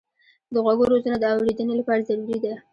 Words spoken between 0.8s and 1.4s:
روزنه د